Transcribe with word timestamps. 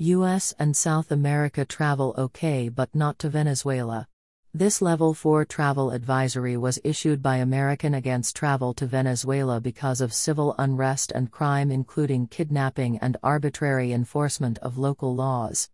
US 0.00 0.54
and 0.60 0.76
South 0.76 1.10
America 1.10 1.64
travel 1.64 2.14
okay 2.16 2.68
but 2.68 2.94
not 2.94 3.18
to 3.18 3.28
Venezuela. 3.28 4.06
This 4.54 4.80
Level 4.80 5.12
4 5.12 5.44
travel 5.44 5.90
advisory 5.90 6.56
was 6.56 6.78
issued 6.84 7.20
by 7.20 7.38
American 7.38 7.94
Against 7.94 8.36
Travel 8.36 8.74
to 8.74 8.86
Venezuela 8.86 9.60
because 9.60 10.00
of 10.00 10.14
civil 10.14 10.54
unrest 10.56 11.10
and 11.10 11.32
crime, 11.32 11.72
including 11.72 12.28
kidnapping 12.28 12.98
and 12.98 13.16
arbitrary 13.24 13.90
enforcement 13.90 14.58
of 14.58 14.78
local 14.78 15.16
laws. 15.16 15.68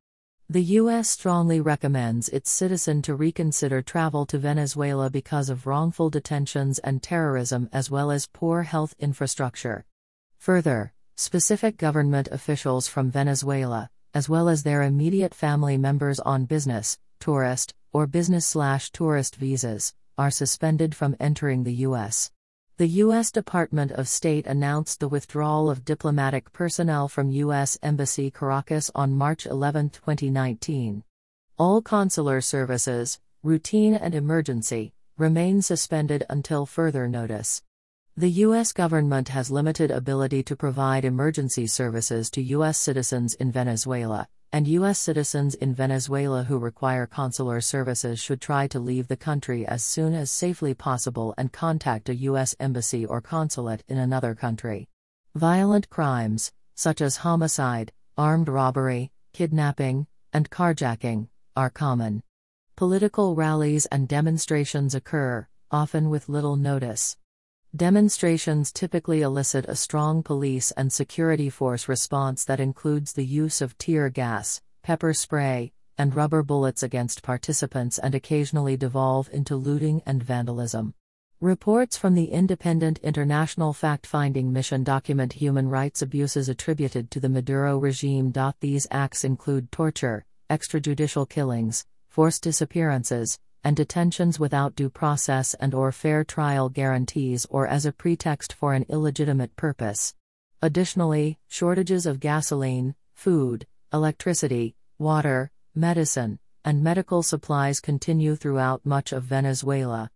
The 0.48 0.62
U.S. 0.80 1.10
strongly 1.10 1.60
recommends 1.60 2.30
its 2.30 2.50
citizen 2.50 3.02
to 3.02 3.14
reconsider 3.14 3.82
travel 3.82 4.24
to 4.26 4.38
Venezuela 4.38 5.10
because 5.10 5.50
of 5.50 5.66
wrongful 5.66 6.08
detentions 6.08 6.78
and 6.78 7.02
terrorism 7.02 7.68
as 7.74 7.90
well 7.90 8.10
as 8.10 8.26
poor 8.32 8.62
health 8.62 8.94
infrastructure. 8.98 9.84
Further, 10.38 10.94
specific 11.14 11.76
government 11.76 12.28
officials 12.32 12.88
from 12.88 13.10
Venezuela, 13.10 13.90
as 14.14 14.28
well 14.28 14.48
as 14.48 14.62
their 14.62 14.82
immediate 14.82 15.34
family 15.34 15.76
members 15.76 16.20
on 16.20 16.44
business, 16.44 16.98
tourist, 17.18 17.74
or 17.92 18.06
business 18.06 18.46
slash 18.46 18.90
tourist 18.92 19.36
visas, 19.36 19.92
are 20.16 20.30
suspended 20.30 20.94
from 20.94 21.16
entering 21.18 21.64
the 21.64 21.74
U.S. 21.88 22.30
The 22.76 22.88
U.S. 22.88 23.30
Department 23.30 23.92
of 23.92 24.08
State 24.08 24.46
announced 24.46 25.00
the 25.00 25.08
withdrawal 25.08 25.68
of 25.68 25.84
diplomatic 25.84 26.52
personnel 26.52 27.08
from 27.08 27.30
U.S. 27.30 27.76
Embassy 27.82 28.30
Caracas 28.30 28.90
on 28.94 29.12
March 29.12 29.46
11, 29.46 29.90
2019. 29.90 31.04
All 31.58 31.82
consular 31.82 32.40
services, 32.40 33.20
routine 33.42 33.94
and 33.94 34.14
emergency, 34.14 34.92
remain 35.16 35.62
suspended 35.62 36.24
until 36.28 36.66
further 36.66 37.06
notice. 37.06 37.62
The 38.16 38.30
U.S. 38.30 38.72
government 38.72 39.30
has 39.30 39.50
limited 39.50 39.90
ability 39.90 40.44
to 40.44 40.54
provide 40.54 41.04
emergency 41.04 41.66
services 41.66 42.30
to 42.30 42.42
U.S. 42.42 42.78
citizens 42.78 43.34
in 43.34 43.50
Venezuela, 43.50 44.28
and 44.52 44.68
U.S. 44.68 45.00
citizens 45.00 45.56
in 45.56 45.74
Venezuela 45.74 46.44
who 46.44 46.58
require 46.58 47.08
consular 47.08 47.60
services 47.60 48.20
should 48.20 48.40
try 48.40 48.68
to 48.68 48.78
leave 48.78 49.08
the 49.08 49.16
country 49.16 49.66
as 49.66 49.82
soon 49.82 50.14
as 50.14 50.30
safely 50.30 50.74
possible 50.74 51.34
and 51.36 51.52
contact 51.52 52.08
a 52.08 52.14
U.S. 52.30 52.54
embassy 52.60 53.04
or 53.04 53.20
consulate 53.20 53.82
in 53.88 53.98
another 53.98 54.36
country. 54.36 54.88
Violent 55.34 55.90
crimes, 55.90 56.52
such 56.76 57.00
as 57.00 57.16
homicide, 57.16 57.90
armed 58.16 58.48
robbery, 58.48 59.10
kidnapping, 59.32 60.06
and 60.32 60.48
carjacking, 60.50 61.26
are 61.56 61.68
common. 61.68 62.22
Political 62.76 63.34
rallies 63.34 63.86
and 63.86 64.06
demonstrations 64.06 64.94
occur, 64.94 65.48
often 65.72 66.10
with 66.10 66.28
little 66.28 66.54
notice. 66.54 67.16
Demonstrations 67.76 68.70
typically 68.70 69.22
elicit 69.22 69.64
a 69.66 69.74
strong 69.74 70.22
police 70.22 70.70
and 70.76 70.92
security 70.92 71.50
force 71.50 71.88
response 71.88 72.44
that 72.44 72.60
includes 72.60 73.12
the 73.12 73.26
use 73.26 73.60
of 73.60 73.76
tear 73.78 74.08
gas, 74.08 74.62
pepper 74.84 75.12
spray, 75.12 75.72
and 75.98 76.14
rubber 76.14 76.44
bullets 76.44 76.84
against 76.84 77.24
participants 77.24 77.98
and 77.98 78.14
occasionally 78.14 78.76
devolve 78.76 79.28
into 79.32 79.56
looting 79.56 80.02
and 80.06 80.22
vandalism. 80.22 80.94
Reports 81.40 81.96
from 81.96 82.14
the 82.14 82.26
Independent 82.26 82.98
International 82.98 83.72
Fact 83.72 84.06
Finding 84.06 84.52
Mission 84.52 84.84
document 84.84 85.32
human 85.32 85.68
rights 85.68 86.00
abuses 86.00 86.48
attributed 86.48 87.10
to 87.10 87.18
the 87.18 87.28
Maduro 87.28 87.76
regime. 87.76 88.32
These 88.60 88.86
acts 88.92 89.24
include 89.24 89.72
torture, 89.72 90.24
extrajudicial 90.48 91.28
killings, 91.28 91.84
forced 92.08 92.44
disappearances, 92.44 93.40
and 93.64 93.74
detentions 93.74 94.38
without 94.38 94.76
due 94.76 94.90
process 94.90 95.54
and 95.54 95.74
or 95.74 95.90
fair 95.90 96.22
trial 96.22 96.68
guarantees 96.68 97.46
or 97.50 97.66
as 97.66 97.86
a 97.86 97.92
pretext 97.92 98.52
for 98.52 98.74
an 98.74 98.84
illegitimate 98.88 99.56
purpose. 99.56 100.14
Additionally, 100.62 101.38
shortages 101.48 102.06
of 102.06 102.20
gasoline, 102.20 102.94
food, 103.14 103.66
electricity, 103.92 104.76
water, 104.98 105.50
medicine, 105.74 106.38
and 106.64 106.82
medical 106.82 107.22
supplies 107.22 107.80
continue 107.80 108.36
throughout 108.36 108.86
much 108.86 109.12
of 109.12 109.24
Venezuela. 109.24 110.10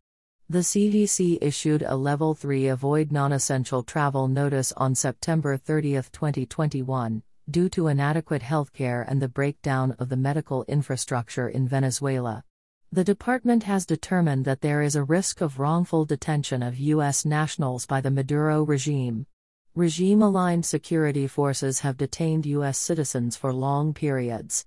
The 0.50 0.60
CDC 0.60 1.38
issued 1.42 1.82
a 1.82 1.94
Level 1.94 2.34
3 2.34 2.68
Avoid 2.68 3.12
Non 3.12 3.32
Essential 3.32 3.82
Travel 3.82 4.28
notice 4.28 4.72
on 4.72 4.94
September 4.94 5.58
30, 5.58 5.92
2021, 6.10 7.22
due 7.50 7.68
to 7.68 7.88
inadequate 7.88 8.40
healthcare 8.40 9.04
and 9.06 9.20
the 9.20 9.28
breakdown 9.28 9.94
of 9.98 10.08
the 10.08 10.16
medical 10.16 10.64
infrastructure 10.66 11.48
in 11.48 11.68
Venezuela. 11.68 12.44
The 12.90 13.04
department 13.04 13.64
has 13.64 13.84
determined 13.84 14.46
that 14.46 14.62
there 14.62 14.80
is 14.80 14.96
a 14.96 15.04
risk 15.04 15.42
of 15.42 15.58
wrongful 15.58 16.06
detention 16.06 16.62
of 16.62 16.78
U.S. 16.78 17.26
nationals 17.26 17.84
by 17.84 18.00
the 18.00 18.10
Maduro 18.10 18.62
regime. 18.62 19.26
Regime 19.74 20.22
aligned 20.22 20.64
security 20.64 21.26
forces 21.26 21.80
have 21.80 21.98
detained 21.98 22.46
U.S. 22.46 22.78
citizens 22.78 23.36
for 23.36 23.52
long 23.52 23.92
periods. 23.92 24.64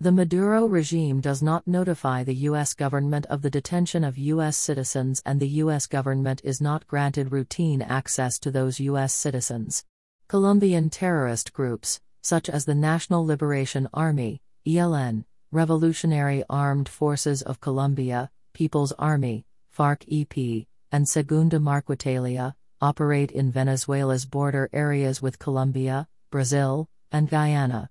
The 0.00 0.10
Maduro 0.10 0.64
regime 0.64 1.20
does 1.20 1.42
not 1.42 1.66
notify 1.66 2.24
the 2.24 2.34
U.S. 2.36 2.72
government 2.72 3.26
of 3.26 3.42
the 3.42 3.50
detention 3.50 4.02
of 4.02 4.16
U.S. 4.16 4.56
citizens, 4.56 5.20
and 5.26 5.38
the 5.38 5.48
U.S. 5.62 5.86
government 5.86 6.40
is 6.44 6.62
not 6.62 6.86
granted 6.86 7.32
routine 7.32 7.82
access 7.82 8.38
to 8.38 8.50
those 8.50 8.80
U.S. 8.80 9.12
citizens. 9.12 9.84
Colombian 10.26 10.88
terrorist 10.88 11.52
groups, 11.52 12.00
such 12.22 12.48
as 12.48 12.64
the 12.64 12.74
National 12.74 13.26
Liberation 13.26 13.88
Army, 13.92 14.40
ELN, 14.66 15.24
Revolutionary 15.50 16.44
Armed 16.50 16.90
Forces 16.90 17.40
of 17.40 17.58
Colombia, 17.58 18.30
People's 18.52 18.92
Army, 18.92 19.46
FARC-EP, 19.70 20.66
and 20.92 21.08
Segunda 21.08 21.58
Marquetalia, 21.58 22.54
operate 22.82 23.30
in 23.30 23.50
Venezuela's 23.50 24.26
border 24.26 24.68
areas 24.74 25.22
with 25.22 25.38
Colombia, 25.38 26.06
Brazil, 26.30 26.90
and 27.10 27.30
Guyana. 27.30 27.88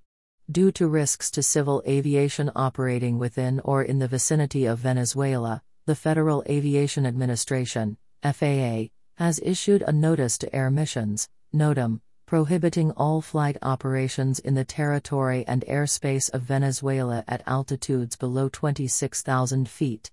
Due 0.52 0.72
to 0.74 0.88
risks 0.88 1.32
to 1.32 1.42
civil 1.42 1.82
aviation 1.88 2.52
operating 2.56 3.18
within 3.18 3.60
or 3.62 3.82
in 3.82 3.98
the 3.98 4.08
vicinity 4.08 4.68
of 4.68 4.78
Venezuela, 4.78 5.64
the 5.88 5.96
Federal 5.96 6.44
Aviation 6.48 7.08
Administration, 7.08 7.98
FAA, 8.22 8.90
has 9.16 9.40
issued 9.44 9.82
a 9.82 9.92
notice 9.92 10.38
to 10.38 10.56
air 10.56 10.70
missions, 10.70 11.28
NOTAM, 11.56 12.02
prohibiting 12.28 12.92
all 12.92 13.22
flight 13.22 13.56
operations 13.62 14.38
in 14.40 14.54
the 14.54 14.66
territory 14.66 15.46
and 15.48 15.64
airspace 15.66 16.30
of 16.34 16.42
Venezuela 16.42 17.24
at 17.26 17.42
altitudes 17.48 18.18
below 18.18 18.50
26,000 18.50 19.70
feet. 19.70 20.12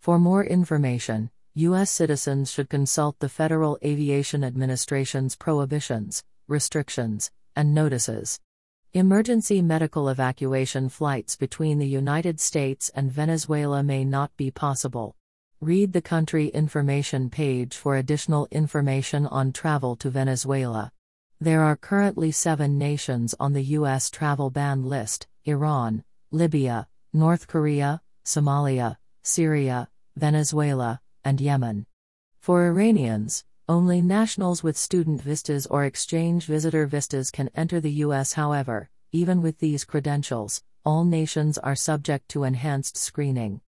For 0.00 0.18
more 0.18 0.44
information, 0.44 1.30
U.S. 1.54 1.88
citizens 1.88 2.50
should 2.50 2.68
consult 2.68 3.20
the 3.20 3.28
Federal 3.28 3.78
Aviation 3.84 4.42
Administration's 4.42 5.36
prohibitions, 5.36 6.24
restrictions, 6.48 7.30
and 7.54 7.72
notices. 7.72 8.40
Emergency 8.92 9.62
medical 9.62 10.08
evacuation 10.08 10.88
flights 10.88 11.36
between 11.36 11.78
the 11.78 11.86
United 11.86 12.40
States 12.40 12.90
and 12.92 13.12
Venezuela 13.12 13.84
may 13.84 14.04
not 14.04 14.36
be 14.36 14.50
possible. 14.50 15.14
Read 15.60 15.92
the 15.92 16.02
country 16.02 16.48
information 16.48 17.30
page 17.30 17.76
for 17.76 17.94
additional 17.94 18.48
information 18.50 19.26
on 19.28 19.52
travel 19.52 19.94
to 19.94 20.10
Venezuela. 20.10 20.90
There 21.42 21.64
are 21.64 21.74
currently 21.74 22.30
seven 22.30 22.78
nations 22.78 23.34
on 23.40 23.52
the 23.52 23.64
U.S. 23.78 24.10
travel 24.10 24.48
ban 24.48 24.84
list 24.84 25.26
Iran, 25.44 26.04
Libya, 26.30 26.86
North 27.12 27.48
Korea, 27.48 28.00
Somalia, 28.24 28.96
Syria, 29.24 29.88
Venezuela, 30.14 31.00
and 31.24 31.40
Yemen. 31.40 31.86
For 32.38 32.68
Iranians, 32.68 33.42
only 33.68 34.00
nationals 34.00 34.62
with 34.62 34.76
student 34.76 35.20
vistas 35.20 35.66
or 35.66 35.84
exchange 35.84 36.46
visitor 36.46 36.86
vistas 36.86 37.32
can 37.32 37.50
enter 37.56 37.80
the 37.80 38.04
U.S. 38.06 38.34
However, 38.34 38.88
even 39.10 39.42
with 39.42 39.58
these 39.58 39.84
credentials, 39.84 40.62
all 40.84 41.04
nations 41.04 41.58
are 41.58 41.74
subject 41.74 42.28
to 42.28 42.44
enhanced 42.44 42.96
screening. 42.96 43.62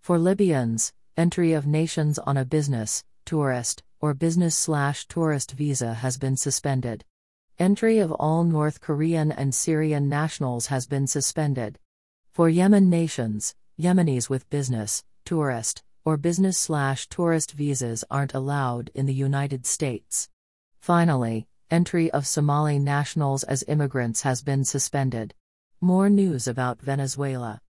For 0.00 0.18
Libyans, 0.18 0.92
entry 1.16 1.52
of 1.52 1.64
nations 1.64 2.18
on 2.18 2.36
a 2.36 2.44
business, 2.44 3.04
tourist, 3.24 3.84
or 4.00 4.14
business 4.14 4.56
slash 4.56 5.06
tourist 5.06 5.52
visa 5.52 5.94
has 5.94 6.18
been 6.18 6.36
suspended. 6.36 7.04
Entry 7.60 7.98
of 7.98 8.10
all 8.12 8.42
North 8.42 8.80
Korean 8.80 9.30
and 9.30 9.54
Syrian 9.54 10.08
nationals 10.08 10.68
has 10.68 10.86
been 10.86 11.06
suspended. 11.06 11.78
For 12.32 12.48
Yemen 12.48 12.88
nations, 12.88 13.54
Yemenis 13.78 14.30
with 14.30 14.48
business, 14.48 15.04
tourist, 15.26 15.82
or 16.02 16.16
business 16.16 16.56
slash 16.56 17.06
tourist 17.08 17.52
visas 17.52 18.02
aren't 18.10 18.32
allowed 18.32 18.90
in 18.94 19.04
the 19.04 19.12
United 19.12 19.66
States. 19.66 20.30
Finally, 20.78 21.46
entry 21.70 22.10
of 22.12 22.26
Somali 22.26 22.78
nationals 22.78 23.44
as 23.44 23.62
immigrants 23.68 24.22
has 24.22 24.42
been 24.42 24.64
suspended. 24.64 25.34
More 25.82 26.08
news 26.08 26.48
about 26.48 26.80
Venezuela. 26.80 27.60